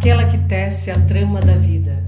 [0.00, 2.02] aquela que tece a trama da vida,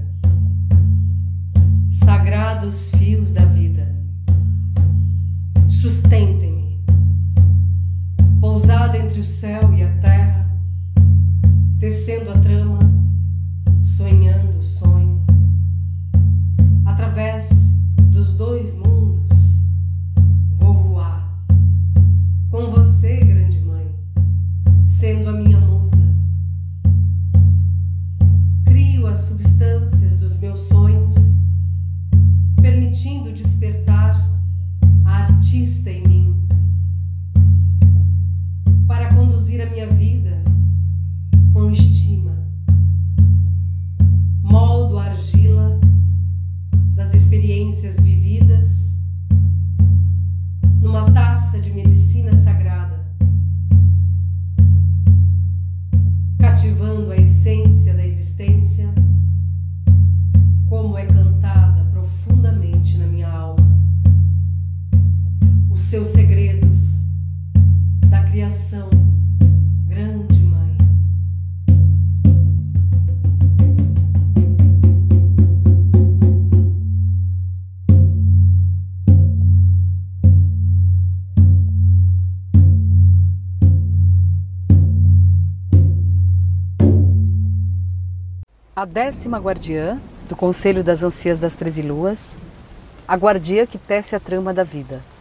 [1.91, 3.87] sagrados fios da vida,
[5.67, 6.83] sustentem-me,
[8.41, 10.59] pousada entre o céu e a terra,
[11.79, 12.79] tecendo a trama,
[13.79, 15.23] sonhando o sonho,
[16.85, 17.52] através
[65.93, 67.03] seus segredos
[68.09, 68.89] da criação,
[69.85, 70.75] grande mãe.
[88.75, 92.35] A décima guardiã do Conselho das Anciãs das Treze Luas,
[93.07, 95.12] a guardia que tece a trama da vida.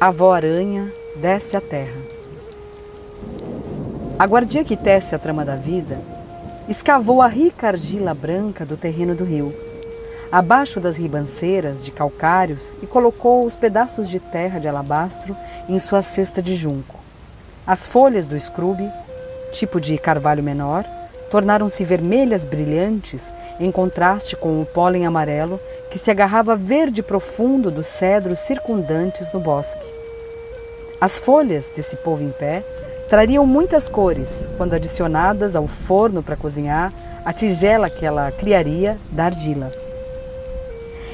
[0.00, 2.00] A avó aranha desce à terra.
[4.16, 5.98] A guardia que tece a trama da vida
[6.68, 9.52] escavou a rica argila branca do terreno do rio,
[10.30, 15.36] abaixo das ribanceiras de calcários e colocou os pedaços de terra de alabastro
[15.68, 17.00] em sua cesta de junco.
[17.66, 18.88] As folhas do escrube,
[19.50, 20.84] tipo de carvalho menor,
[21.30, 25.60] tornaram-se vermelhas brilhantes em contraste com o pólen amarelo
[25.90, 29.86] que se agarrava verde profundo dos cedros circundantes no bosque.
[31.00, 32.64] As folhas desse povo em pé
[33.08, 36.92] trariam muitas cores quando adicionadas ao forno para cozinhar
[37.24, 39.70] a tigela que ela criaria da argila.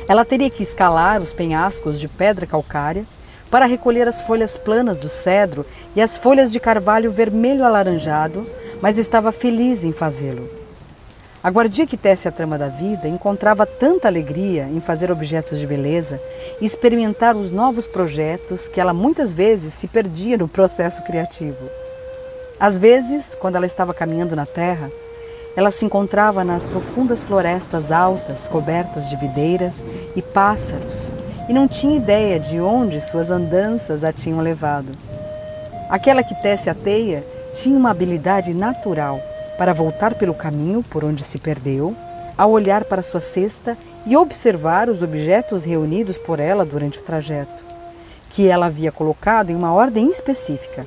[0.09, 3.05] Ela teria que escalar os penhascos de pedra calcária
[3.50, 8.47] para recolher as folhas planas do cedro e as folhas de carvalho vermelho alaranjado
[8.84, 10.47] mas estava feliz em fazê-lo.
[11.43, 15.67] A guardia que tece a trama da vida encontrava tanta alegria em fazer objetos de
[15.67, 16.21] beleza
[16.61, 21.67] e experimentar os novos projetos que ela muitas vezes se perdia no processo criativo.
[22.61, 24.91] Às vezes, quando ela estava caminhando na terra,
[25.56, 29.83] ela se encontrava nas profundas florestas altas, cobertas de videiras
[30.15, 31.15] e pássaros,
[31.49, 34.93] e não tinha ideia de onde suas andanças a tinham levado.
[35.89, 39.20] Aquela que tece a teia tinha uma habilidade natural
[39.56, 41.94] para voltar pelo caminho por onde se perdeu,
[42.37, 47.65] ao olhar para sua cesta e observar os objetos reunidos por ela durante o trajeto,
[48.31, 50.84] que ela havia colocado em uma ordem específica.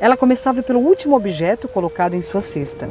[0.00, 2.88] Ela começava pelo último objeto colocado em sua cesta,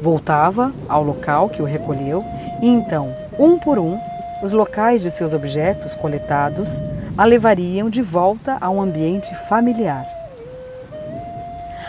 [0.00, 2.22] voltava ao local que o recolheu
[2.60, 3.98] e então, um por um,
[4.42, 6.82] os locais de seus objetos coletados
[7.16, 10.15] a levariam de volta a um ambiente familiar.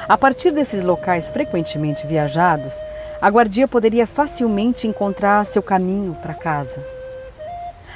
[0.07, 2.81] A partir desses locais frequentemente viajados,
[3.21, 6.81] a guardia poderia facilmente encontrar seu caminho para casa.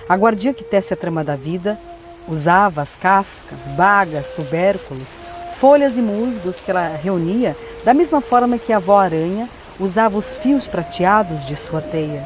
[0.10, 1.80] A guardia que tece a trama da vida
[2.28, 5.18] usava as cascas, bagas, tubérculos,
[5.54, 7.56] folhas e musgos que ela reunia
[7.86, 9.48] da mesma forma que a avó aranha
[9.80, 12.22] usava os fios prateados de sua teia.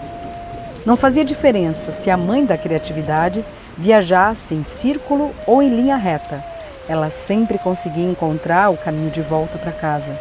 [0.83, 3.45] Não fazia diferença se a mãe da criatividade
[3.77, 6.54] viajasse em círculo ou em linha reta
[6.87, 10.17] ela sempre conseguia encontrar o caminho de volta para casa.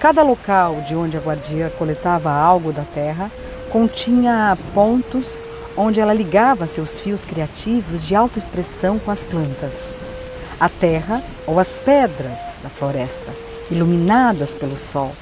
[0.00, 3.30] Cada local de onde a guardia coletava algo da terra
[3.70, 5.42] continha pontos
[5.76, 9.94] onde ela ligava seus fios criativos de autoexpressão com as plantas.
[10.58, 13.30] A terra ou as pedras da floresta,
[13.70, 15.12] iluminadas pelo sol.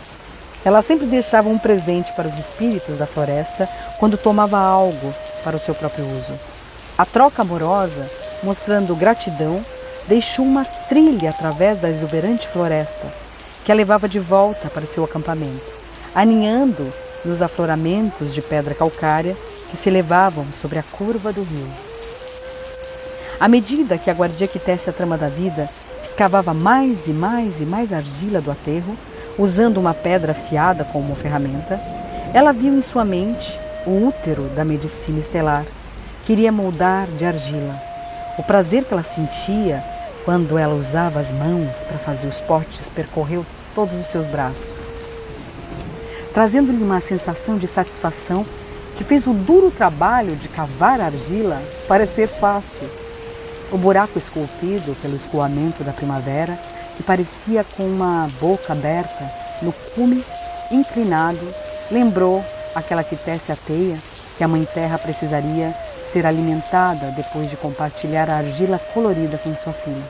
[0.65, 3.69] Ela sempre deixava um presente para os espíritos da floresta
[3.99, 5.13] quando tomava algo
[5.43, 6.33] para o seu próprio uso.
[6.97, 8.09] A troca amorosa,
[8.43, 9.65] mostrando gratidão
[10.07, 13.07] deixou uma trilha através da exuberante floresta,
[13.65, 15.73] que a levava de volta para seu acampamento,
[16.15, 16.93] aninhando
[17.25, 19.37] nos afloramentos de pedra calcária
[19.71, 21.69] que se elevavam sobre a curva do rio.
[23.41, 25.69] À medida que a guardia que tece a trama da vida
[26.03, 28.97] escavava mais e mais e mais argila do aterro,
[29.39, 31.81] usando uma pedra afiada como ferramenta,
[32.33, 35.65] ela viu em sua mente o útero da medicina estelar.
[36.25, 37.75] Queria moldar de argila.
[38.39, 39.83] O prazer que ela sentia
[40.25, 43.45] quando ela usava as mãos para fazer os potes, percorreu
[43.75, 44.95] todos os seus braços.
[46.33, 48.45] trazendo-lhe uma sensação de satisfação
[48.97, 52.89] que fez o duro trabalho de cavar a argila parecer fácil.
[53.71, 56.59] O buraco esculpido pelo escoamento da primavera,
[56.97, 59.31] que parecia com uma boca aberta
[59.63, 60.25] no cume
[60.73, 61.47] inclinado,
[61.91, 62.45] lembrou
[62.75, 63.97] aquela que tece a teia
[64.37, 65.73] que a Mãe Terra precisaria
[66.05, 70.03] ser alimentada depois de compartilhar a argila colorida com sua filha.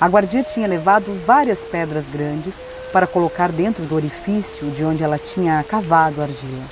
[0.00, 2.60] A guardia tinha levado várias pedras grandes
[2.92, 6.64] para colocar dentro do orifício de onde ela tinha cavado a argila.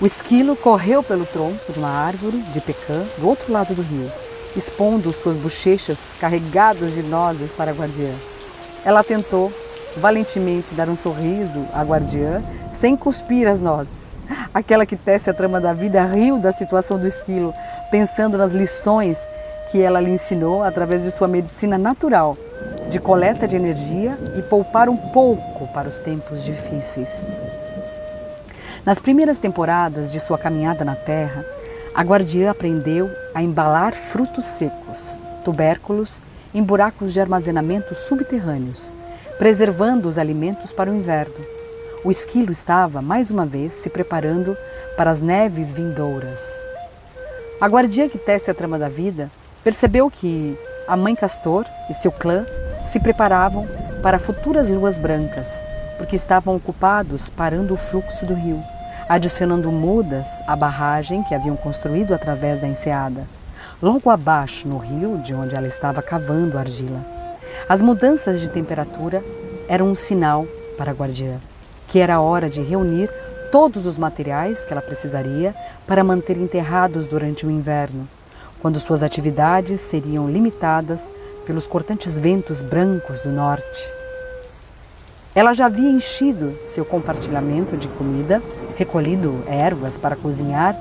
[0.00, 4.08] O esquilo correu pelo tronco de uma árvore de pecã do outro lado do rio,
[4.54, 8.12] expondo suas bochechas carregadas de nozes para a guardiã.
[8.84, 9.52] Ela tentou
[9.96, 12.42] valentemente dar um sorriso à guardiã
[12.72, 14.18] sem cuspir as nozes.
[14.52, 17.52] Aquela que tece a trama da vida riu da situação do esquilo,
[17.90, 19.28] pensando nas lições
[19.70, 22.36] que ela lhe ensinou através de sua medicina natural,
[22.88, 27.26] de coleta de energia e poupar um pouco para os tempos difíceis.
[28.84, 31.44] Nas primeiras temporadas de sua caminhada na Terra,
[31.94, 36.22] a guardiã aprendeu a embalar frutos secos, tubérculos,
[36.54, 38.92] em buracos de armazenamento subterrâneos,
[39.38, 41.46] preservando os alimentos para o inverno.
[42.04, 44.56] O esquilo estava, mais uma vez, se preparando
[44.96, 46.60] para as neves vindouras.
[47.60, 49.30] A guardiã que tece a trama da vida
[49.62, 52.44] percebeu que a mãe Castor e seu clã
[52.82, 53.66] se preparavam
[54.02, 55.62] para futuras luas brancas,
[55.98, 58.60] porque estavam ocupados parando o fluxo do rio,
[59.08, 63.24] adicionando mudas à barragem que haviam construído através da enseada,
[63.82, 67.17] logo abaixo no rio de onde ela estava cavando argila.
[67.68, 69.22] As mudanças de temperatura
[69.68, 71.38] eram um sinal para a guardiã
[71.88, 73.10] que era hora de reunir
[73.50, 75.54] todos os materiais que ela precisaria
[75.86, 78.06] para manter enterrados durante o inverno,
[78.60, 81.10] quando suas atividades seriam limitadas
[81.46, 83.94] pelos cortantes ventos brancos do norte.
[85.34, 88.42] Ela já havia enchido seu compartilhamento de comida,
[88.76, 90.78] recolhido ervas para cozinhar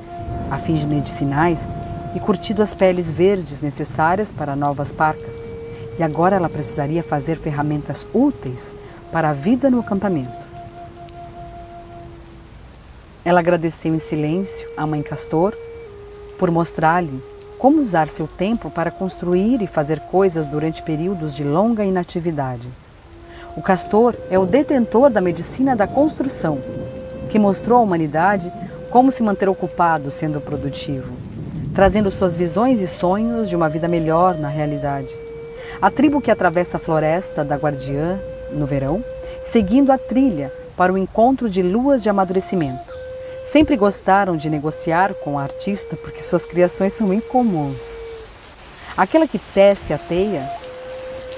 [0.51, 1.69] a fins medicinais
[2.15, 5.56] e curtido as peles verdes necessárias para novas parcas.
[5.97, 8.75] E agora ela precisaria fazer ferramentas úteis
[9.11, 10.47] para a vida no acampamento.
[13.25, 15.53] Ela agradeceu em silêncio à mãe Castor
[16.37, 17.21] por mostrar-lhe
[17.57, 22.69] como usar seu tempo para construir e fazer coisas durante períodos de longa inatividade.
[23.55, 26.59] O castor é o detentor da medicina da construção,
[27.29, 28.53] que mostrou à humanidade
[28.91, 31.11] como se manter ocupado sendo produtivo,
[31.73, 35.26] trazendo suas visões e sonhos de uma vida melhor na realidade.
[35.79, 38.19] A tribo que atravessa a floresta da Guardiã
[38.51, 39.03] no verão,
[39.43, 42.95] seguindo a trilha para o encontro de luas de amadurecimento.
[43.43, 47.99] Sempre gostaram de negociar com o artista porque suas criações são incomuns.
[48.97, 50.49] Aquela que tece a teia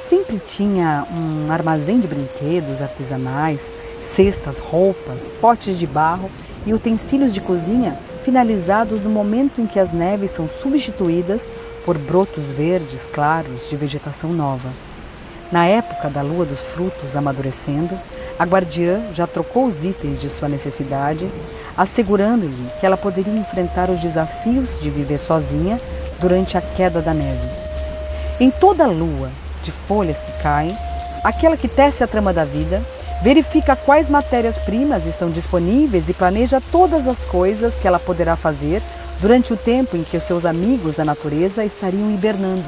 [0.07, 6.31] sempre tinha um armazém de brinquedos artesanais, cestas, roupas, potes de barro
[6.65, 11.49] e utensílios de cozinha finalizados no momento em que as neves são substituídas
[11.85, 14.69] por brotos verdes claros de vegetação nova.
[15.51, 17.97] Na época da lua dos frutos amadurecendo,
[18.37, 21.27] a guardiã já trocou os itens de sua necessidade,
[21.75, 25.79] assegurando-lhe que ela poderia enfrentar os desafios de viver sozinha
[26.19, 27.49] durante a queda da neve.
[28.39, 29.29] Em toda a lua
[29.63, 30.77] de folhas que caem,
[31.23, 32.81] aquela que tece a trama da vida
[33.21, 38.81] verifica quais matérias-primas estão disponíveis e planeja todas as coisas que ela poderá fazer
[39.19, 42.65] durante o tempo em que os seus amigos da natureza estariam hibernando.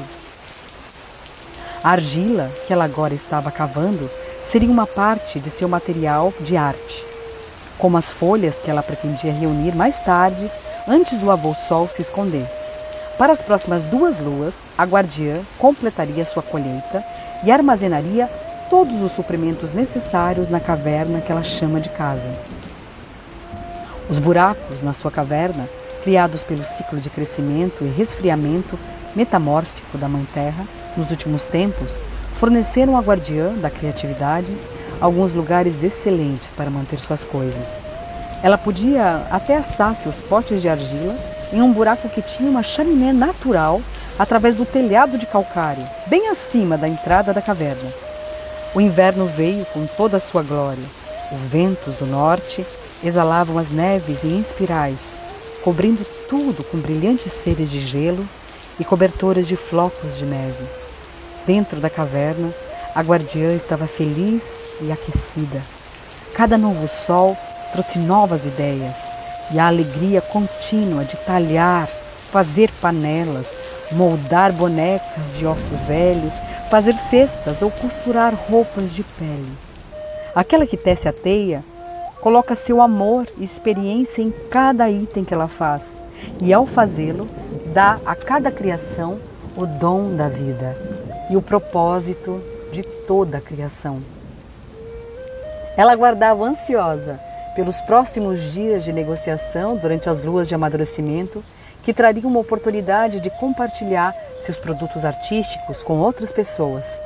[1.82, 4.08] A argila que ela agora estava cavando
[4.42, 7.06] seria uma parte de seu material de arte,
[7.78, 10.50] como as folhas que ela pretendia reunir mais tarde,
[10.86, 12.46] antes do avô Sol se esconder.
[13.16, 17.02] Para as próximas duas luas, a guardiã completaria sua colheita
[17.44, 18.28] e armazenaria
[18.72, 22.30] todos os suprimentos necessários na caverna que ela chama de casa.
[24.08, 25.68] Os buracos na sua caverna,
[26.02, 28.78] criados pelo ciclo de crescimento e resfriamento
[29.14, 30.64] metamórfico da Mãe Terra,
[30.96, 32.02] nos últimos tempos,
[32.32, 34.56] forneceram à guardiã da criatividade
[35.02, 37.82] alguns lugares excelentes para manter suas coisas.
[38.42, 41.14] Ela podia até assar seus potes de argila
[41.52, 43.82] em um buraco que tinha uma chaminé natural
[44.18, 48.11] através do telhado de calcário, bem acima da entrada da caverna.
[48.74, 50.84] O inverno veio com toda a sua glória.
[51.30, 52.64] Os ventos do norte
[53.04, 55.18] exalavam as neves em espirais,
[55.62, 58.26] cobrindo tudo com brilhantes seres de gelo
[58.80, 60.64] e cobertores de flocos de neve.
[61.46, 62.50] Dentro da caverna,
[62.94, 65.62] a guardiã estava feliz e aquecida.
[66.34, 67.36] Cada novo sol
[67.72, 68.96] trouxe novas ideias
[69.52, 71.88] e a alegria contínua de talhar,
[72.30, 73.54] fazer panelas,
[73.92, 79.52] moldar bonecas de ossos velhos, fazer cestas ou costurar roupas de pele.
[80.34, 81.64] Aquela que tece a teia
[82.20, 85.96] coloca seu amor e experiência em cada item que ela faz
[86.40, 87.28] e, ao fazê-lo,
[87.72, 89.18] dá a cada criação
[89.56, 90.76] o dom da vida
[91.28, 94.00] e o propósito de toda a criação.
[95.76, 97.18] Ela aguardava ansiosa
[97.54, 101.42] pelos próximos dias de negociação durante as luas de amadurecimento
[101.82, 107.00] que trariam uma oportunidade de compartilhar seus produtos artísticos com outras pessoas.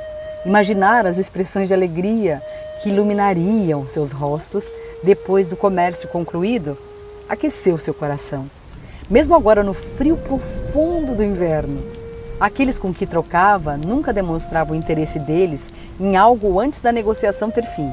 [0.45, 2.41] Imaginar as expressões de alegria
[2.81, 4.71] que iluminariam seus rostos
[5.03, 6.77] depois do comércio concluído
[7.27, 8.49] aqueceu seu coração.
[9.09, 11.81] Mesmo agora no frio profundo do inverno,
[12.39, 17.63] aqueles com que trocava nunca demonstravam o interesse deles em algo antes da negociação ter
[17.63, 17.89] fim,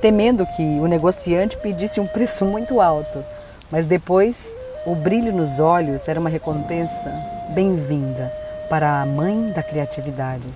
[0.00, 3.24] temendo que o negociante pedisse um preço muito alto.
[3.70, 4.54] Mas depois,
[4.86, 7.12] o brilho nos olhos era uma recompensa
[7.52, 8.32] bem-vinda
[8.70, 10.48] para a mãe da criatividade.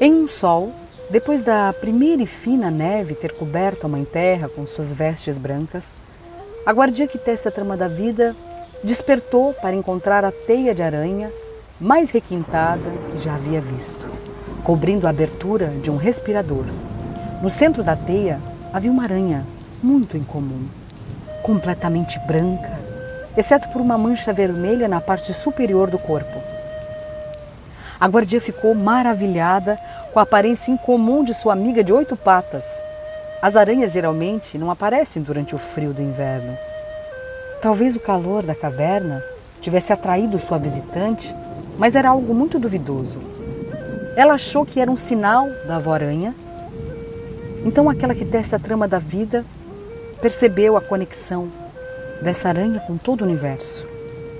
[0.00, 0.72] Em um sol,
[1.10, 5.94] depois da primeira e fina neve ter coberto a mãe terra com suas vestes brancas,
[6.64, 8.34] a guardia que tece a trama da vida
[8.82, 11.30] despertou para encontrar a teia de aranha
[11.78, 14.08] mais requintada que já havia visto,
[14.62, 16.64] cobrindo a abertura de um respirador.
[17.42, 18.40] No centro da teia
[18.72, 19.46] havia uma aranha
[19.82, 20.66] muito incomum,
[21.44, 22.72] completamente branca,
[23.36, 26.42] exceto por uma mancha vermelha na parte superior do corpo.
[28.00, 29.78] A guardia ficou maravilhada
[30.10, 32.64] com a aparência incomum de sua amiga de oito patas.
[33.42, 36.56] As aranhas geralmente não aparecem durante o frio do inverno.
[37.60, 39.22] Talvez o calor da caverna
[39.60, 41.36] tivesse atraído sua visitante,
[41.76, 43.18] mas era algo muito duvidoso.
[44.16, 46.34] Ela achou que era um sinal da avó-aranha.
[47.66, 49.44] Então, aquela que tece a trama da vida
[50.24, 51.52] percebeu a conexão
[52.22, 53.86] dessa aranha com todo o universo.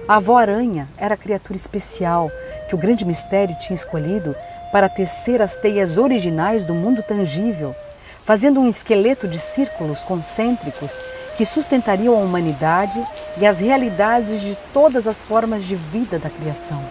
[0.08, 2.30] A avó-aranha era a criatura especial
[2.66, 4.34] que o grande mistério tinha escolhido
[4.72, 7.76] para tecer as teias originais do mundo tangível,
[8.24, 10.98] fazendo um esqueleto de círculos concêntricos
[11.36, 12.98] que sustentariam a humanidade
[13.36, 16.82] e as realidades de todas as formas de vida da criação.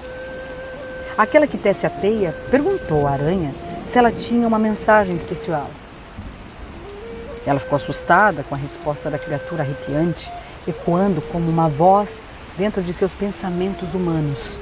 [1.17, 3.55] Aquela que tece a teia perguntou à aranha
[3.87, 5.67] se ela tinha uma mensagem especial.
[7.45, 10.31] Ela ficou assustada com a resposta da criatura arrepiante,
[10.67, 12.21] ecoando como uma voz
[12.57, 14.59] dentro de seus pensamentos humanos.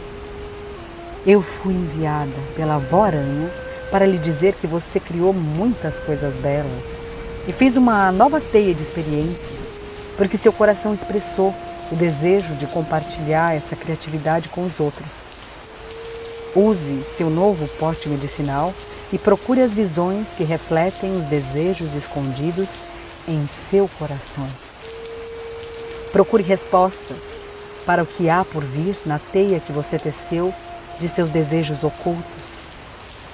[1.25, 3.51] Eu fui enviada pela avó aranha
[3.91, 6.99] para lhe dizer que você criou muitas coisas belas
[7.47, 9.69] e fez uma nova teia de experiências,
[10.17, 11.53] porque seu coração expressou
[11.91, 15.23] o desejo de compartilhar essa criatividade com os outros.
[16.55, 18.73] Use seu novo pote medicinal
[19.11, 22.77] e procure as visões que refletem os desejos escondidos
[23.27, 24.47] em seu coração.
[26.11, 27.41] Procure respostas
[27.85, 30.53] para o que há por vir na teia que você teceu
[30.99, 32.65] de seus desejos ocultos.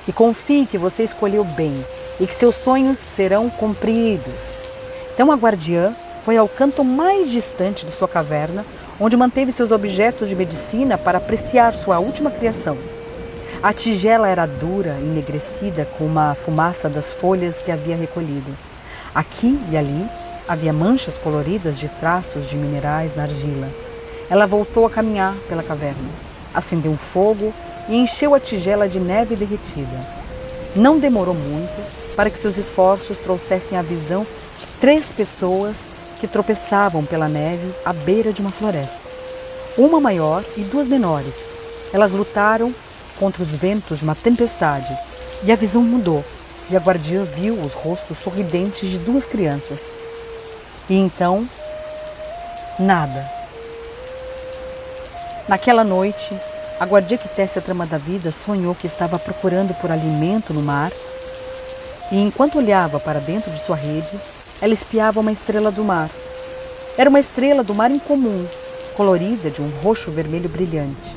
[0.07, 1.85] E confie que você escolheu bem
[2.19, 4.69] e que seus sonhos serão cumpridos.
[5.13, 5.93] Então a guardiã
[6.23, 8.65] foi ao canto mais distante de sua caverna,
[8.99, 12.77] onde manteve seus objetos de medicina para apreciar sua última criação.
[13.67, 18.57] A tigela era dura enegrecida com uma fumaça das folhas que havia recolhido.
[19.13, 20.09] Aqui e ali
[20.47, 23.67] havia manchas coloridas de traços de minerais na argila.
[24.29, 26.07] Ela voltou a caminhar pela caverna
[26.53, 27.53] acendeu um fogo
[27.89, 29.99] e encheu a tigela de neve derretida.
[30.73, 34.25] Não demorou muito para que seus esforços trouxessem a visão
[34.57, 35.89] de três pessoas
[36.21, 39.01] que tropeçavam pela neve à beira de uma floresta.
[39.77, 41.45] Uma maior e duas menores.
[41.91, 42.73] Elas lutaram
[43.19, 44.95] contra os ventos uma tempestade
[45.43, 46.23] e a visão mudou
[46.69, 49.81] e a guardiã viu os rostos sorridentes de duas crianças.
[50.89, 51.47] E então,
[52.79, 53.37] nada
[55.47, 56.37] Naquela noite,
[56.77, 60.61] a guardia que tece a trama da vida sonhou que estava procurando por alimento no
[60.61, 60.91] mar
[62.11, 64.19] e, enquanto olhava para dentro de sua rede,
[64.61, 66.09] ela espiava uma estrela do mar.
[66.97, 68.45] Era uma estrela do mar incomum,
[68.97, 71.15] colorida de um roxo-vermelho brilhante.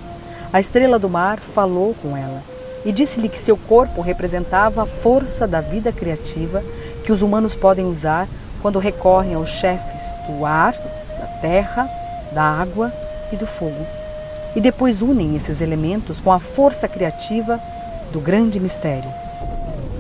[0.53, 2.43] A estrela do mar falou com ela
[2.85, 6.63] e disse-lhe que seu corpo representava a força da vida criativa
[7.05, 8.27] que os humanos podem usar
[8.61, 11.89] quando recorrem aos chefes do ar, da terra,
[12.33, 12.93] da água
[13.33, 14.01] e do fogo
[14.55, 17.61] e depois unem esses elementos com a força criativa
[18.13, 19.09] do grande mistério.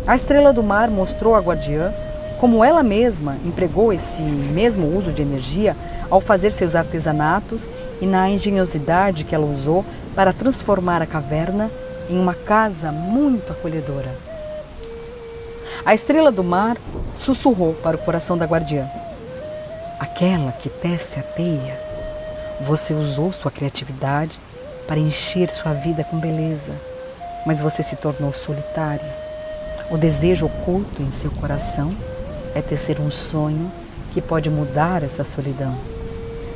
[0.06, 1.92] A estrela do mar mostrou à guardiã
[2.38, 5.76] como ela mesma empregou esse mesmo uso de energia
[6.08, 7.68] ao fazer seus artesanatos
[8.00, 11.70] e na engenhosidade que ela usou para transformar a caverna
[12.08, 14.14] em uma casa muito acolhedora.
[15.84, 16.76] A estrela do mar
[17.14, 18.88] sussurrou para o coração da guardiã:
[19.98, 21.90] Aquela que tece a teia
[22.60, 24.38] você usou sua criatividade
[24.86, 26.72] para encher sua vida com beleza,
[27.46, 29.14] mas você se tornou solitária.
[29.90, 31.90] O desejo oculto em seu coração
[32.54, 33.70] é tecer um sonho
[34.12, 35.74] que pode mudar essa solidão.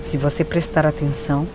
[0.05, 1.47] Se você prestar atenção,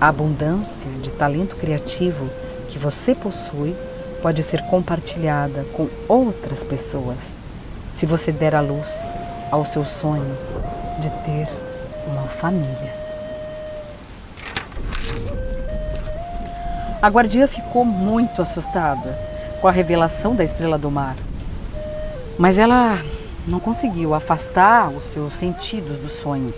[0.00, 2.28] a abundância de talento criativo
[2.68, 3.74] que você possui
[4.22, 7.18] pode ser compartilhada com outras pessoas.
[7.90, 9.12] Se você der a luz
[9.50, 10.36] ao seu sonho
[11.00, 11.48] de ter
[12.06, 12.94] uma família.
[17.00, 19.16] A guardiã ficou muito assustada
[19.60, 21.16] com a revelação da estrela do mar,
[22.38, 22.98] mas ela
[23.46, 26.52] não conseguiu afastar os seus sentidos do sonho.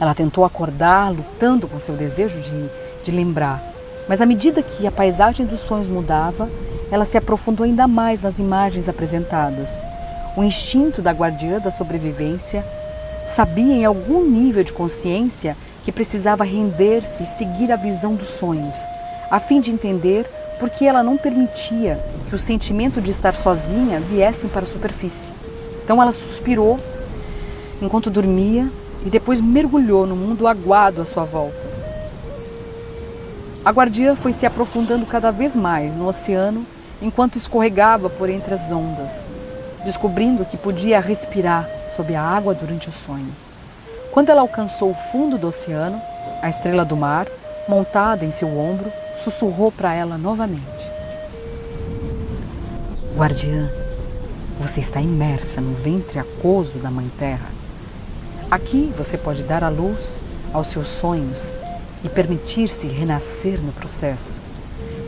[0.00, 2.68] Ela tentou acordar, lutando com seu desejo de,
[3.04, 3.62] de lembrar,
[4.08, 6.48] mas à medida que a paisagem dos sonhos mudava,
[6.90, 9.82] ela se aprofundou ainda mais nas imagens apresentadas.
[10.36, 12.64] O instinto da guardiã da sobrevivência
[13.26, 18.86] sabia em algum nível de consciência que precisava render-se e seguir a visão dos sonhos,
[19.30, 20.26] a fim de entender
[20.58, 25.30] por que ela não permitia que o sentimento de estar sozinha viessem para a superfície.
[25.84, 26.78] Então ela suspirou
[27.80, 28.68] enquanto dormia
[29.04, 31.72] e depois mergulhou no mundo aguado à sua volta.
[33.64, 36.66] A guardiã foi se aprofundando cada vez mais no oceano
[37.00, 39.24] enquanto escorregava por entre as ondas,
[39.84, 43.32] descobrindo que podia respirar sob a água durante o sonho.
[44.10, 46.00] Quando ela alcançou o fundo do oceano,
[46.40, 47.26] a estrela do mar,
[47.68, 50.90] montada em seu ombro, sussurrou para ela novamente:
[53.16, 53.70] Guardiã,
[54.58, 57.61] você está imersa no ventre aquoso da Mãe Terra.
[58.52, 61.54] Aqui você pode dar a luz aos seus sonhos
[62.04, 64.38] e permitir-se renascer no processo.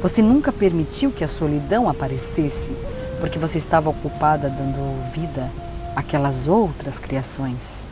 [0.00, 2.72] Você nunca permitiu que a solidão aparecesse
[3.20, 5.50] porque você estava ocupada dando vida
[5.94, 7.84] àquelas outras criações.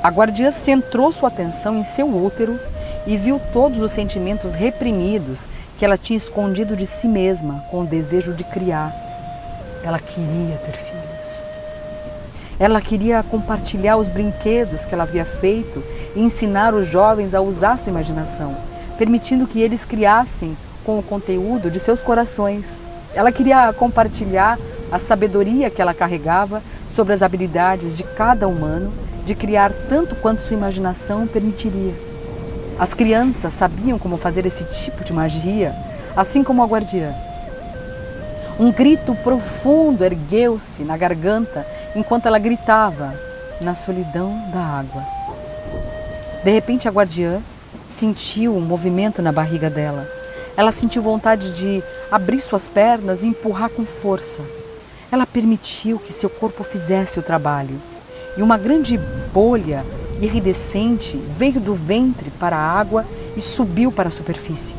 [0.00, 2.56] A guardiã centrou sua atenção em seu útero
[3.08, 7.86] e viu todos os sentimentos reprimidos que ela tinha escondido de si mesma com o
[7.86, 8.94] desejo de criar.
[9.82, 11.09] Ela queria ter filhos.
[12.60, 15.82] Ela queria compartilhar os brinquedos que ela havia feito
[16.14, 18.54] e ensinar os jovens a usar sua imaginação,
[18.98, 22.78] permitindo que eles criassem com o conteúdo de seus corações.
[23.14, 24.58] Ela queria compartilhar
[24.92, 26.62] a sabedoria que ela carregava
[26.94, 28.92] sobre as habilidades de cada humano
[29.24, 31.94] de criar tanto quanto sua imaginação permitiria.
[32.78, 35.74] As crianças sabiam como fazer esse tipo de magia,
[36.14, 37.14] assim como a guardiã.
[38.58, 41.64] Um grito profundo ergueu-se na garganta
[41.94, 43.14] enquanto ela gritava
[43.60, 45.04] na solidão da água.
[46.42, 47.40] De repente, a guardiã
[47.88, 50.08] sentiu um movimento na barriga dela.
[50.56, 54.42] Ela sentiu vontade de abrir suas pernas e empurrar com força.
[55.12, 57.80] Ela permitiu que seu corpo fizesse o trabalho
[58.36, 58.98] e uma grande
[59.32, 59.84] bolha
[60.20, 63.04] iridescente veio do ventre para a água
[63.36, 64.76] e subiu para a superfície.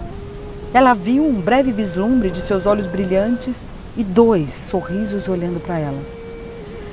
[0.73, 3.65] Ela viu um breve vislumbre de seus olhos brilhantes
[3.97, 6.20] e dois sorrisos olhando para ela.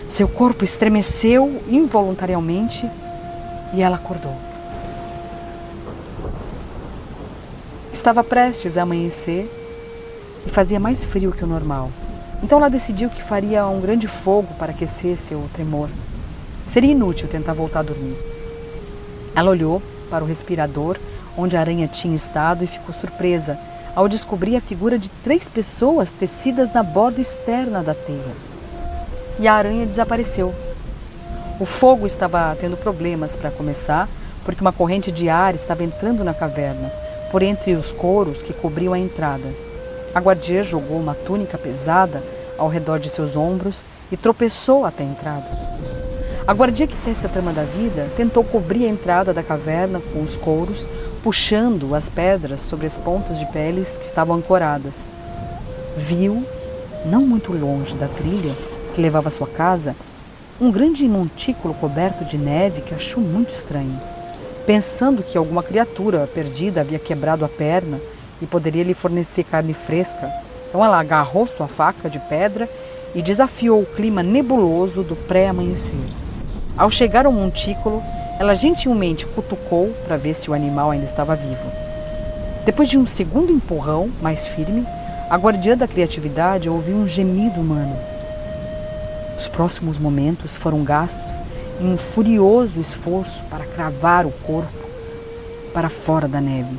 [0.08, 2.90] Seu corpo estremeceu involuntariamente
[3.74, 4.34] e ela acordou.
[7.92, 9.50] Estava prestes a amanhecer
[10.46, 11.90] e fazia mais frio que o normal.
[12.42, 15.88] Então ela decidiu que faria um grande fogo para aquecer seu tremor.
[16.68, 18.16] Seria inútil tentar voltar a dormir.
[19.34, 20.96] Ela olhou para o respirador
[21.36, 23.58] onde a aranha tinha estado e ficou surpresa
[23.94, 28.47] ao descobrir a figura de três pessoas tecidas na borda externa da teia.
[29.40, 30.52] E a aranha desapareceu.
[31.60, 34.08] O fogo estava tendo problemas para começar,
[34.44, 36.90] porque uma corrente de ar estava entrando na caverna,
[37.30, 39.48] por entre os coros que cobriam a entrada.
[40.12, 42.22] A guardiã jogou uma túnica pesada
[42.56, 45.46] ao redor de seus ombros e tropeçou até a entrada.
[46.44, 50.22] A guardia que tece a trama da vida tentou cobrir a entrada da caverna com
[50.22, 50.88] os couros,
[51.22, 55.06] puxando as pedras sobre as pontas de peles que estavam ancoradas.
[55.96, 56.44] Viu,
[57.04, 58.54] não muito longe da trilha
[58.98, 59.94] que levava à sua casa,
[60.60, 63.96] um grande montículo coberto de neve que achou muito estranho.
[64.66, 68.00] Pensando que alguma criatura perdida havia quebrado a perna
[68.42, 70.28] e poderia lhe fornecer carne fresca,
[70.68, 72.68] então ela agarrou sua faca de pedra
[73.14, 75.96] e desafiou o clima nebuloso do pré-amanhecer.
[76.76, 78.02] Ao chegar ao montículo,
[78.40, 81.70] ela gentilmente cutucou para ver se o animal ainda estava vivo.
[82.66, 84.84] Depois de um segundo empurrão mais firme,
[85.30, 88.17] a guardiã da criatividade ouviu um gemido humano.
[89.38, 91.40] Os próximos momentos foram gastos
[91.80, 94.88] em um furioso esforço para cravar o corpo
[95.72, 96.76] para fora da neve.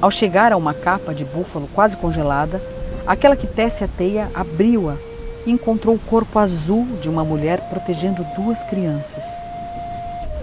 [0.00, 2.62] Ao chegar a uma capa de búfalo quase congelada,
[3.06, 4.96] aquela que tece a teia abriu-a
[5.44, 9.38] e encontrou o corpo azul de uma mulher protegendo duas crianças.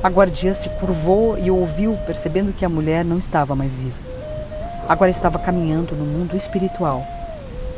[0.03, 3.99] A guardiã se curvou e ouviu, percebendo que a mulher não estava mais viva.
[4.88, 7.14] Agora estava caminhando no mundo espiritual.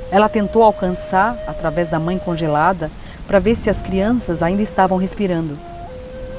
[0.09, 2.89] Ela tentou alcançar, através da mãe congelada,
[3.27, 5.57] para ver se as crianças ainda estavam respirando.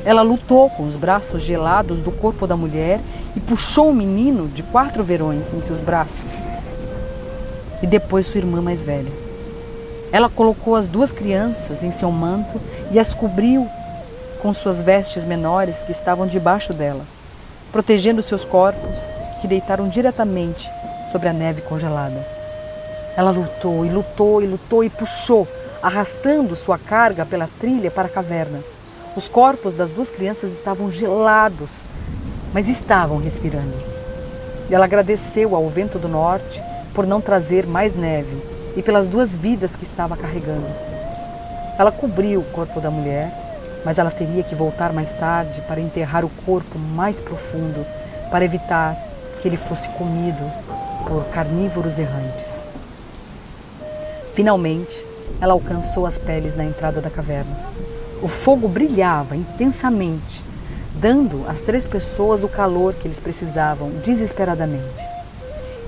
[0.04, 3.00] Ela lutou com os braços gelados do corpo da mulher
[3.36, 6.42] e puxou o menino de quatro verões em seus braços.
[7.82, 9.12] E depois sua irmã mais velha.
[10.10, 12.58] Ela colocou as duas crianças em seu manto
[12.90, 13.68] e as cobriu
[14.40, 17.04] com suas vestes menores que estavam debaixo dela,
[17.70, 19.10] protegendo seus corpos
[19.42, 20.70] que deitaram diretamente
[21.12, 22.37] sobre a neve congelada.
[23.18, 25.48] Ela lutou e lutou e lutou e puxou,
[25.82, 28.60] arrastando sua carga pela trilha para a caverna.
[29.16, 31.82] Os corpos das duas crianças estavam gelados,
[32.54, 33.74] mas estavam respirando.
[34.70, 36.62] Ela agradeceu ao vento do norte
[36.94, 38.40] por não trazer mais neve
[38.76, 40.68] e pelas duas vidas que estava carregando.
[41.76, 43.32] Ela cobriu o corpo da mulher,
[43.84, 47.84] mas ela teria que voltar mais tarde para enterrar o corpo mais profundo,
[48.30, 48.96] para evitar
[49.42, 50.48] que ele fosse comido
[51.04, 52.67] por carnívoros errantes.
[54.38, 55.04] Finalmente,
[55.40, 57.58] ela alcançou as peles na entrada da caverna.
[58.22, 60.44] O fogo brilhava intensamente,
[60.94, 65.04] dando às três pessoas o calor que eles precisavam desesperadamente.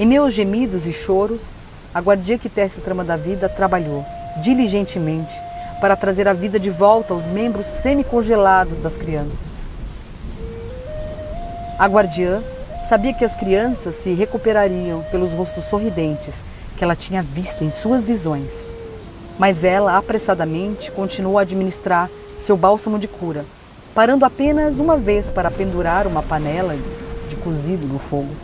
[0.01, 1.53] Em meus gemidos e choros,
[1.95, 4.05] a guardia que tece a trama da vida trabalhou
[4.43, 5.33] diligentemente
[5.81, 9.61] para trazer a vida de volta aos membros semicongelados das crianças.
[11.79, 12.43] A guardiã
[12.83, 16.43] sabia que as crianças se recuperariam pelos rostos sorridentes
[16.81, 18.67] que ela tinha visto em suas visões,
[19.39, 22.09] mas ela apressadamente continuou a administrar
[22.41, 23.45] seu bálsamo de cura,
[23.95, 26.75] parando apenas uma vez para pendurar uma panela
[27.29, 28.35] de cozido no fogo.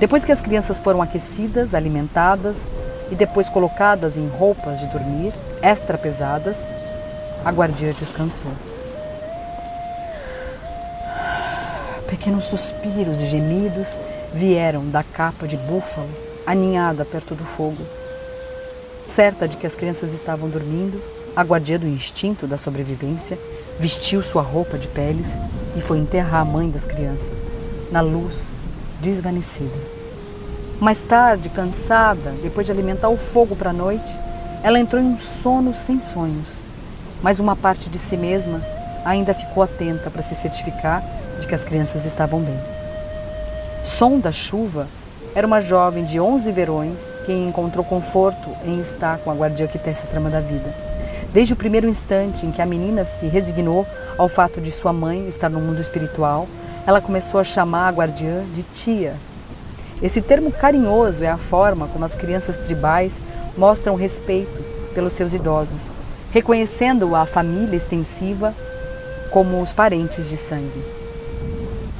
[0.00, 2.62] Depois que as crianças foram aquecidas, alimentadas
[3.10, 6.66] e depois colocadas em roupas de dormir extra pesadas,
[7.44, 8.52] a guardia descansou.
[12.08, 13.98] Pequenos suspiros e gemidos
[14.32, 16.08] vieram da capa de búfalo
[16.46, 17.82] aninhada perto do fogo.
[19.06, 21.00] Certa de que as crianças estavam dormindo,
[21.36, 23.38] a guardia do instinto da sobrevivência
[23.78, 25.38] vestiu sua roupa de peles
[25.76, 27.44] e foi enterrar a mãe das crianças,
[27.90, 28.48] na luz
[29.00, 29.94] desvanecida.
[30.80, 34.12] Mais tarde, cansada, depois de alimentar o fogo para a noite,
[34.62, 36.60] ela entrou em um sono sem sonhos,
[37.22, 38.62] mas uma parte de si mesma
[39.04, 41.02] ainda ficou atenta para se certificar
[41.40, 42.58] de que as crianças estavam bem.
[43.82, 44.88] Som da chuva
[45.34, 49.78] era uma jovem de 11 verões que encontrou conforto em estar com a guardiã que
[49.78, 50.72] tece a trama da vida.
[51.32, 53.84] Desde o primeiro instante em que a menina se resignou
[54.16, 56.46] ao fato de sua mãe estar no mundo espiritual,
[56.86, 59.14] ela começou a chamar a guardiã de tia.
[60.00, 63.20] Esse termo carinhoso é a forma como as crianças tribais
[63.56, 64.62] mostram respeito
[64.94, 65.82] pelos seus idosos,
[66.30, 68.54] reconhecendo a família extensiva
[69.30, 70.84] como os parentes de sangue.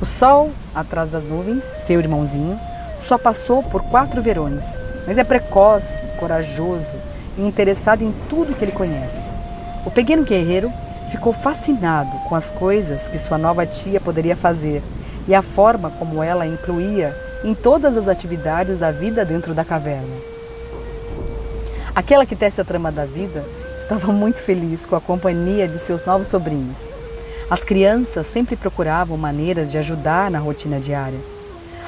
[0.01, 2.61] O sol, atrás das nuvens, seu irmãozinho,
[2.99, 6.95] só passou por quatro verões, mas é precoce, corajoso
[7.37, 9.31] e interessado em tudo que ele conhece.
[9.85, 10.73] O pequeno guerreiro
[11.11, 14.83] ficou fascinado com as coisas que sua nova tia poderia fazer
[15.29, 20.17] e a forma como ela incluía em todas as atividades da vida dentro da caverna.
[21.95, 23.45] Aquela que tece a trama da vida
[23.77, 26.89] estava muito feliz com a companhia de seus novos sobrinhos.
[27.51, 31.34] As crianças sempre procuravam maneiras de ajudar na rotina diária.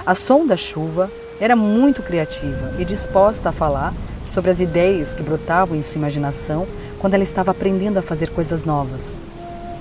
[0.06, 3.92] A som da chuva era muito criativa e disposta a falar
[4.24, 6.64] sobre as ideias que brotavam em sua imaginação
[7.00, 9.14] quando ela estava aprendendo a fazer coisas novas.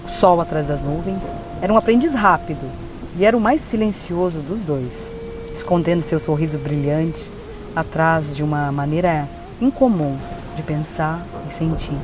[0.03, 2.67] O sol atrás das nuvens era um aprendiz rápido
[3.15, 5.13] e era o mais silencioso dos dois,
[5.53, 7.29] escondendo seu sorriso brilhante
[7.75, 9.29] atrás de uma maneira
[9.61, 10.17] incomum
[10.55, 11.99] de pensar e sentir.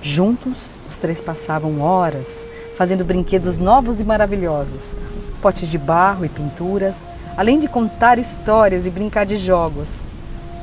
[0.00, 2.46] Juntos, os três passavam horas
[2.78, 4.94] fazendo brinquedos novos e maravilhosos,
[5.42, 7.04] potes de barro e pinturas,
[7.36, 9.98] além de contar histórias e brincar de jogos.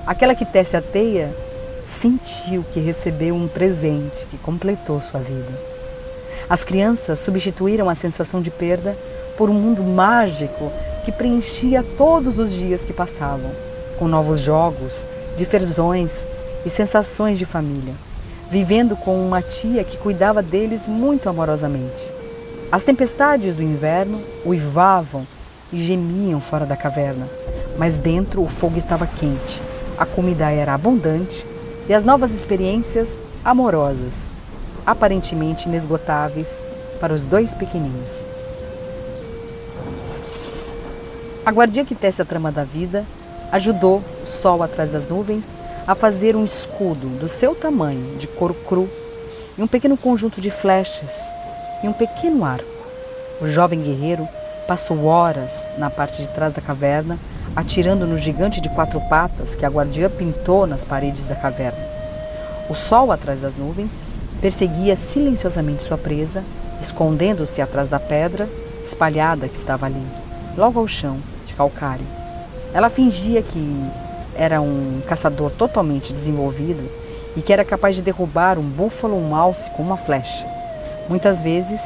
[0.07, 1.33] Aquela que tece a teia
[1.83, 5.51] sentiu que recebeu um presente que completou sua vida.
[6.49, 8.97] As crianças substituíram a sensação de perda
[9.37, 10.71] por um mundo mágico
[11.05, 13.51] que preenchia todos os dias que passavam,
[13.97, 15.05] com novos jogos,
[15.37, 16.27] diversões
[16.65, 17.93] e sensações de família,
[18.49, 22.11] vivendo com uma tia que cuidava deles muito amorosamente.
[22.71, 25.27] As tempestades do inverno uivavam
[25.73, 27.27] e gemiam fora da caverna,
[27.77, 29.61] mas dentro o fogo estava quente
[29.97, 31.47] a comida era abundante
[31.87, 34.31] e as novas experiências amorosas,
[34.85, 36.59] aparentemente inesgotáveis
[36.99, 38.23] para os dois pequeninos.
[41.45, 43.05] A guardia que tece a trama da vida
[43.51, 45.53] ajudou o sol atrás das nuvens
[45.85, 48.89] a fazer um escudo do seu tamanho, de couro cru,
[49.57, 51.31] e um pequeno conjunto de flechas
[51.83, 52.65] e um pequeno arco.
[53.39, 54.27] O jovem guerreiro
[54.67, 57.17] passou horas na parte de trás da caverna
[57.55, 61.83] atirando no gigante de quatro patas que a guardiã pintou nas paredes da caverna.
[62.69, 63.91] O sol atrás das nuvens
[64.41, 66.43] perseguia silenciosamente sua presa,
[66.81, 68.49] escondendo-se atrás da pedra
[68.83, 70.05] espalhada que estava ali,
[70.57, 72.05] logo ao chão, de calcário.
[72.73, 73.89] Ela fingia que
[74.35, 76.83] era um caçador totalmente desenvolvido
[77.37, 80.45] e que era capaz de derrubar um búfalo ou um alce com uma flecha.
[81.07, 81.81] Muitas vezes,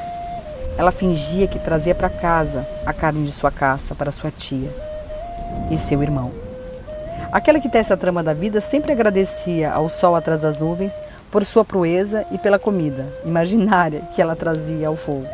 [0.78, 4.70] ela fingia que trazia para casa a carne de sua caça para sua tia
[5.72, 6.32] e seu irmão.
[7.32, 11.00] Aquela que tece a trama da vida sempre agradecia ao sol atrás das nuvens
[11.32, 15.28] por sua proeza e pela comida imaginária que ela trazia ao fogo.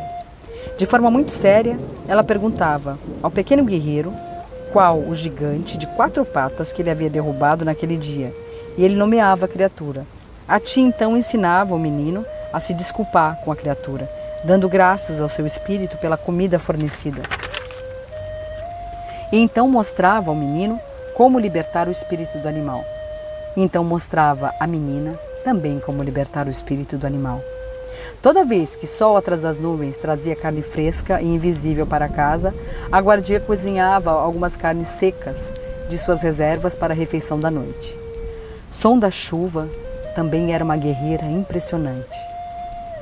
[0.76, 1.78] De forma muito séria,
[2.08, 4.12] ela perguntava ao pequeno guerreiro
[4.72, 8.34] qual o gigante de quatro patas que ele havia derrubado naquele dia,
[8.76, 10.04] e ele nomeava a criatura.
[10.48, 14.10] A tia então ensinava o menino a se desculpar com a criatura,
[14.44, 17.22] dando graças ao seu espírito pela comida fornecida.
[19.32, 20.78] E então mostrava ao menino
[21.14, 22.84] como libertar o espírito do animal.
[23.56, 27.40] E então mostrava à menina também como libertar o espírito do animal.
[28.20, 32.54] Toda vez que sol atrás das nuvens trazia carne fresca e invisível para casa,
[32.90, 35.52] a guardia cozinhava algumas carnes secas
[35.88, 37.98] de suas reservas para a refeição da noite.
[38.70, 39.68] Som da chuva
[40.14, 42.33] também era uma guerreira impressionante.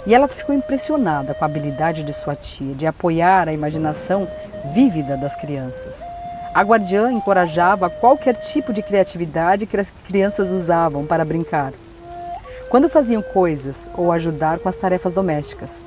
[0.06, 4.26] E ela ficou impressionada com a habilidade de sua tia de apoiar a imaginação
[4.72, 6.04] vívida das crianças.
[6.52, 11.72] A guardiã encorajava qualquer tipo de criatividade que as crianças usavam para brincar.
[12.68, 15.84] Quando faziam coisas ou ajudar com as tarefas domésticas.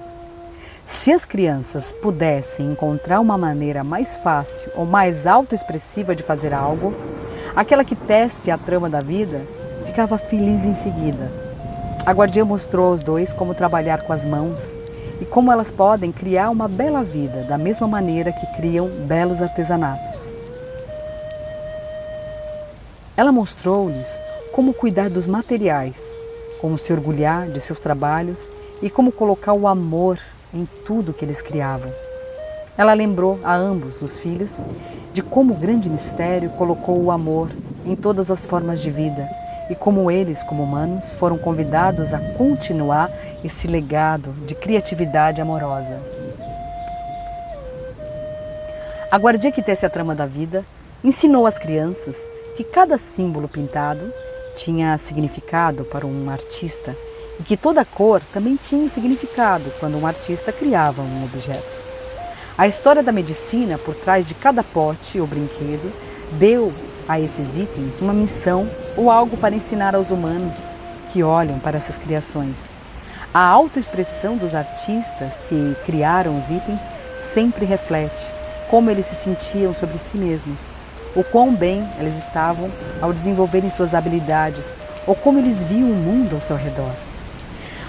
[0.86, 6.94] Se as crianças pudessem encontrar uma maneira mais fácil ou mais autoexpressiva de fazer algo,
[7.56, 9.42] aquela que tece a trama da vida
[9.86, 11.45] ficava feliz em seguida.
[12.06, 14.78] A guardiã mostrou aos dois como trabalhar com as mãos
[15.20, 20.32] e como elas podem criar uma bela vida da mesma maneira que criam belos artesanatos.
[23.18, 24.20] Ela mostrou-lhes
[24.52, 26.16] como cuidar dos materiais,
[26.62, 28.48] como se orgulhar de seus trabalhos
[28.84, 30.20] e como colocar o amor
[30.54, 31.92] em tudo que eles criavam.
[32.78, 34.62] Ela lembrou a ambos os filhos
[35.12, 37.50] de como o grande mistério colocou o amor
[37.84, 39.28] em todas as formas de vida
[39.70, 43.12] e como eles, como humanos, foram convidados a continuar
[43.44, 46.00] esse legado de criatividade amorosa.
[49.12, 50.66] A guardia que tece a trama da vida
[51.04, 52.18] ensinou às crianças
[52.56, 54.12] que cada símbolo pintado
[54.56, 56.96] tinha significado para um artista
[57.40, 61.86] e que toda cor também tinha significado quando um artista criava um objeto.
[62.58, 65.92] A história da medicina por trás de cada pote ou brinquedo
[66.40, 66.74] deu
[67.08, 70.64] a esses itens uma missão ou algo para ensinar aos humanos
[71.12, 72.70] que olham para essas criações.
[73.34, 76.84] A autoexpressão dos artistas que criaram os itens
[77.20, 78.32] sempre reflete
[78.70, 80.70] como eles se sentiam sobre si mesmos
[81.16, 82.70] o quão bem eles estavam
[83.02, 84.76] ao desenvolverem suas habilidades
[85.08, 86.92] ou como eles viam o mundo ao seu redor.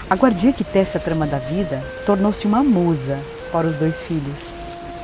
[0.08, 3.18] A guardia que tece a trama da vida tornou-se uma musa
[3.50, 4.52] para os dois filhos,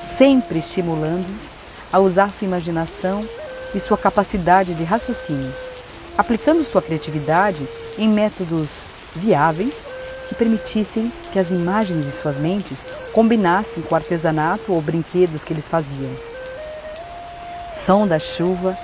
[0.00, 1.50] sempre estimulando-os
[1.92, 3.24] a usar sua imaginação
[3.74, 5.52] e sua capacidade de raciocínio,
[6.16, 7.66] aplicando sua criatividade
[7.98, 8.82] em métodos
[9.14, 9.86] viáveis
[10.28, 15.52] que permitissem que as imagens de suas mentes combinassem com o artesanato ou brinquedos que
[15.52, 16.10] eles faziam.
[17.72, 18.76] Som da chuva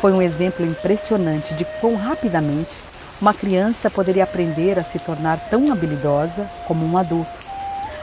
[0.00, 2.74] foi um exemplo impressionante de quão rapidamente
[3.20, 7.30] uma criança poderia aprender a se tornar tão habilidosa como um adulto.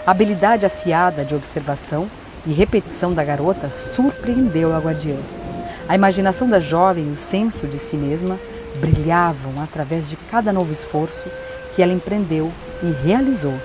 [0.06, 2.10] A habilidade afiada de observação
[2.45, 5.17] e repetição da garota surpreendeu a guardiã.
[5.91, 8.39] A imaginação da jovem e o senso de si mesma
[8.80, 11.30] brilhavam através de cada novo esforço
[11.75, 12.49] que ela empreendeu
[12.82, 13.60] e realizou.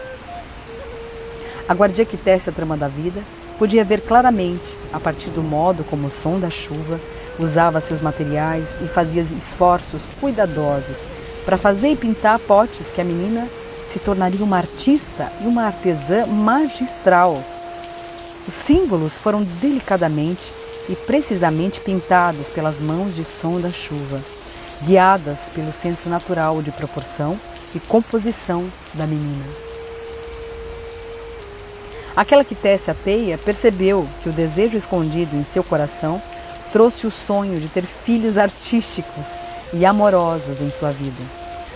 [1.68, 3.22] A guardia que tece a trama da vida
[3.60, 7.00] Podia ver claramente, a partir do modo como o som da chuva
[7.38, 10.98] usava seus materiais e fazia esforços cuidadosos
[11.44, 13.46] para fazer e pintar potes que a menina
[13.86, 17.40] se tornaria uma artista e uma artesã magistral.
[18.48, 20.52] Os símbolos foram delicadamente
[20.88, 24.20] e precisamente pintados pelas mãos de som da chuva,
[24.82, 27.38] guiadas pelo senso natural de proporção
[27.74, 29.44] e composição da menina.
[32.14, 36.20] Aquela que tece a teia percebeu que o desejo escondido em seu coração
[36.72, 39.34] trouxe o sonho de ter filhos artísticos
[39.72, 41.22] e amorosos em sua vida.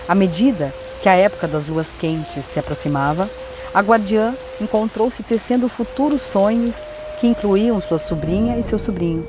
[0.09, 3.29] À medida que a época das luas quentes se aproximava,
[3.73, 6.83] a guardiã encontrou-se tecendo futuros sonhos
[7.21, 9.27] que incluíam sua sobrinha e seu sobrinho,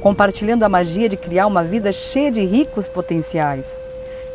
[0.00, 3.80] compartilhando a magia de criar uma vida cheia de ricos potenciais.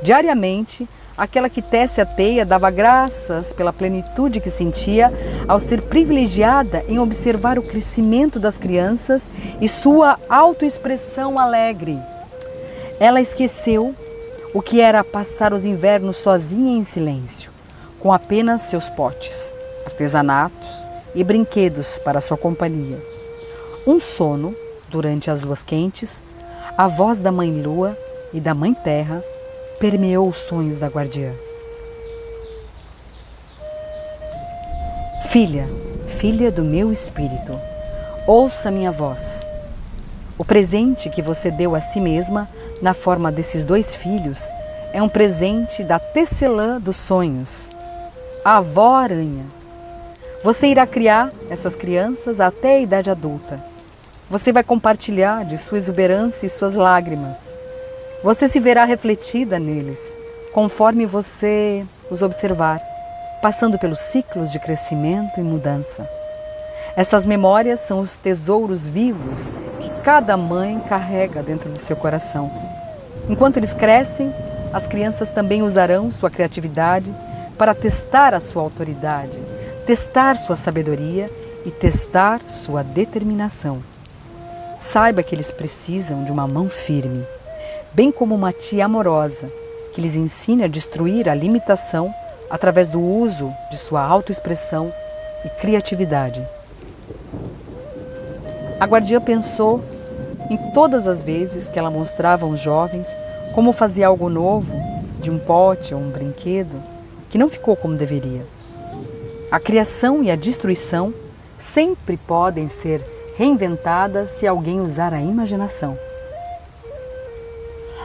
[0.04, 0.88] Diariamente,
[1.18, 5.14] Aquela que tece a teia dava graças pela plenitude que sentia
[5.48, 12.00] ao ser privilegiada em observar o crescimento das crianças e sua autoexpressão alegre.
[13.00, 13.94] Ela esqueceu
[14.54, 17.52] o que era passar os invernos sozinha em silêncio,
[18.00, 19.54] com apenas seus potes,
[19.86, 22.97] artesanatos e brinquedos para sua companhia.
[23.86, 24.56] Um sono,
[24.89, 26.21] durante as luas quentes,
[26.78, 27.97] a voz da Mãe Lua
[28.34, 29.24] e da Mãe Terra
[29.80, 31.32] permeou os sonhos da guardiã.
[35.30, 35.67] Filha,
[36.08, 37.58] filha do meu espírito,
[38.28, 39.47] ouça minha voz.
[40.38, 42.50] O presente que você deu a si mesma,
[42.82, 44.50] na forma desses dois filhos,
[44.93, 47.69] é um presente da tecelã dos sonhos,
[48.43, 49.45] a avó aranha.
[50.43, 53.63] Você irá criar essas crianças até a idade adulta.
[54.30, 57.58] Você vai compartilhar de sua exuberância e suas lágrimas.
[58.23, 60.15] Você se verá refletida neles,
[60.54, 62.82] conforme você os observar
[63.41, 66.08] passando pelos ciclos de crescimento e mudança.
[66.95, 72.51] Essas memórias são os tesouros vivos que cada mãe carrega dentro de seu coração.
[73.27, 74.32] Enquanto eles crescem,
[74.71, 77.12] as crianças também usarão sua criatividade
[77.58, 79.39] para testar a sua autoridade,
[79.82, 81.30] testar sua sabedoria
[81.65, 83.84] e testar sua determinação.
[84.80, 87.26] Saiba que eles precisam de uma mão firme,
[87.94, 89.52] bem como uma tia amorosa
[89.94, 92.13] que lhes ensine a destruir a limitação
[92.50, 94.91] através do uso de sua autoexpressão
[95.44, 96.46] e criatividade.
[98.80, 99.84] A guardiã pensou
[100.50, 103.15] em todas as vezes que ela mostrava aos jovens
[103.54, 104.74] como fazia algo novo
[105.20, 106.82] de um pote ou um brinquedo
[107.30, 108.46] que não ficou como deveria.
[109.52, 111.14] A criação e a destruição
[111.58, 116.00] sempre podem ser reinventadas se alguém usar a imaginação.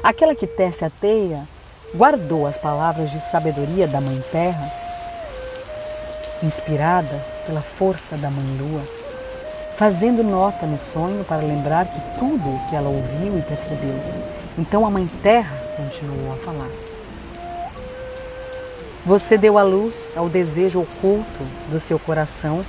[0.02, 1.44] Aquela que tece a teia
[1.94, 4.72] guardou as palavras de sabedoria da Mãe Terra,
[6.42, 8.82] inspirada pela força da Mãe Lua,
[9.76, 13.94] fazendo nota no sonho para lembrar que tudo o que ela ouviu e percebeu.
[14.58, 16.95] Então a Mãe Terra continuou a falar.
[19.06, 22.66] Você deu a luz ao desejo oculto do seu coração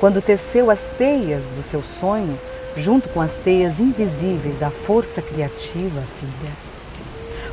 [0.00, 2.36] quando teceu as teias do seu sonho
[2.76, 6.52] junto com as teias invisíveis da força criativa, filha.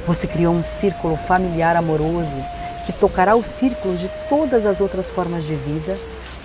[0.07, 2.43] Você criou um círculo familiar amoroso
[2.87, 5.95] que tocará os círculos de todas as outras formas de vida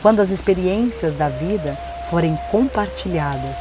[0.03, 1.73] quando as experiências da vida
[2.11, 3.57] forem compartilhadas.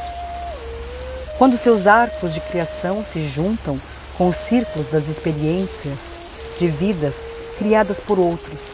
[1.38, 3.80] Quando seus arcos de criação se juntam
[4.18, 6.14] com os círculos das experiências
[6.58, 8.70] de vidas criadas por outros,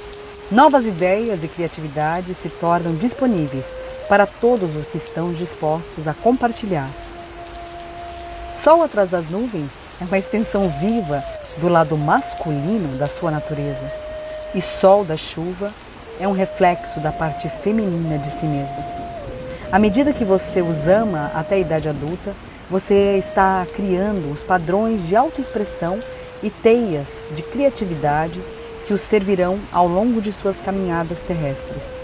[0.51, 3.73] novas ideias e criatividade se tornam disponíveis
[4.09, 6.89] para todos os que estão dispostos a compartilhar.
[8.55, 9.71] Sol atrás das nuvens
[10.01, 11.25] é uma extensão viva
[11.57, 13.91] do lado masculino da sua natureza,
[14.55, 15.73] e Sol da chuva
[16.21, 18.85] é um reflexo da parte feminina de si mesma.
[19.73, 22.33] À medida que você os ama até a idade adulta,
[22.71, 25.99] você está criando os padrões de autoexpressão
[26.43, 28.41] e teias de criatividade
[28.87, 31.95] que os servirão ao longo de suas caminhadas terrestres.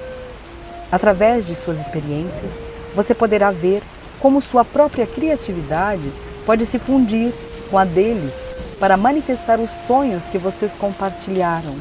[0.90, 2.62] Através de suas experiências,
[2.94, 3.82] você poderá ver
[4.18, 6.12] como sua própria criatividade
[6.44, 7.32] pode se fundir
[7.70, 11.76] com a deles para manifestar os sonhos que vocês compartilharam.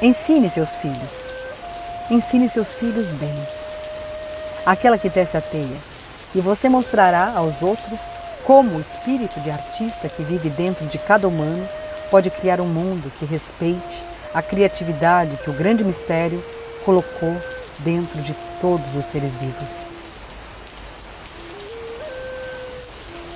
[0.00, 1.24] Ensine seus filhos.
[2.10, 3.34] Ensine seus filhos bem.
[4.64, 5.76] Aquela que tece a teia.
[6.34, 8.00] E você mostrará aos outros
[8.44, 11.68] como o espírito de artista que vive dentro de cada humano
[12.10, 16.42] pode criar um mundo que respeite a criatividade que o grande mistério
[16.84, 17.36] colocou
[17.78, 19.86] dentro de todos os seres vivos.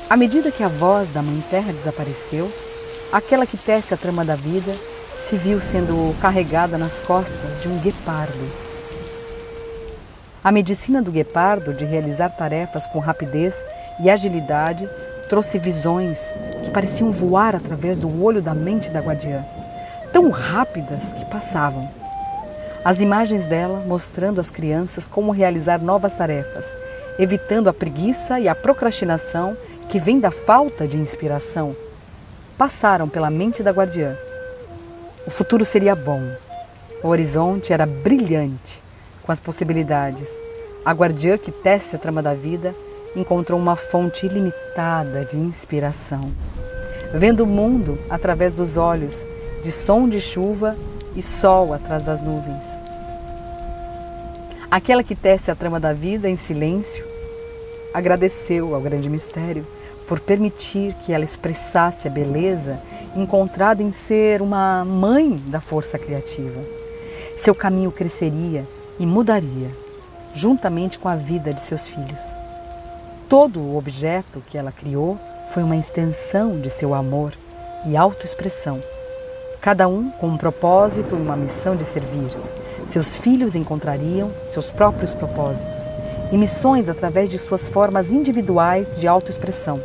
[0.08, 2.52] À medida que a voz da Mãe Terra desapareceu,
[3.10, 4.74] aquela que tece a trama da vida
[5.18, 8.72] se viu sendo carregada nas costas de um guepardo.
[10.44, 13.64] A medicina do guepardo de realizar tarefas com rapidez
[14.00, 14.88] e agilidade
[15.32, 16.30] trouxe visões
[16.62, 19.42] que pareciam voar através do olho da mente da guardiã,
[20.12, 21.88] tão rápidas que passavam.
[22.84, 26.70] As imagens dela mostrando às crianças como realizar novas tarefas,
[27.18, 29.56] evitando a preguiça e a procrastinação
[29.88, 31.74] que vem da falta de inspiração,
[32.58, 34.14] passaram pela mente da guardiã.
[35.26, 36.20] O futuro seria bom.
[37.02, 38.82] O horizonte era brilhante
[39.22, 40.28] com as possibilidades.
[40.84, 42.74] A guardiã que tece a trama da vida
[43.14, 46.32] encontrou uma fonte ilimitada de inspiração,
[47.14, 49.26] vendo o mundo através dos olhos
[49.62, 50.76] de som de chuva
[51.14, 52.66] e sol atrás das nuvens.
[54.70, 57.04] Aquela que tece a trama da vida em silêncio
[57.92, 59.66] agradeceu ao grande mistério
[60.08, 62.80] por permitir que ela expressasse a beleza
[63.14, 66.60] encontrada em ser uma mãe da força criativa.
[67.36, 68.66] Seu caminho cresceria
[68.98, 69.68] e mudaria,
[70.34, 72.41] juntamente com a vida de seus filhos.
[73.32, 75.18] Todo o objeto que ela criou
[75.48, 77.32] foi uma extensão de seu amor
[77.86, 78.78] e autoexpressão.
[79.58, 82.30] cada um com um propósito e uma missão de servir.
[82.86, 85.94] Seus filhos encontrariam seus próprios propósitos
[86.30, 89.80] e missões através de suas formas individuais de autoexpressão.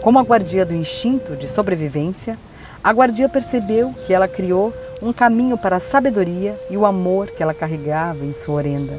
[0.00, 2.38] Como a guardia do instinto de sobrevivência,
[2.82, 7.42] a guardia percebeu que ela criou um caminho para a sabedoria e o amor que
[7.42, 8.98] ela carregava em sua orenda,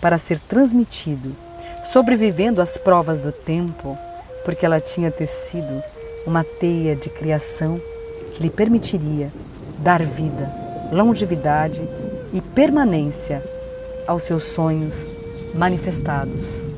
[0.00, 1.36] para ser transmitido,
[1.82, 3.98] sobrevivendo às provas do tempo,
[4.44, 5.82] porque ela tinha tecido
[6.26, 7.80] uma teia de criação
[8.32, 9.30] que lhe permitiria
[9.78, 10.50] dar vida,
[10.92, 11.86] longevidade
[12.32, 13.42] e permanência
[14.06, 15.10] aos seus sonhos
[15.54, 16.71] manifestados.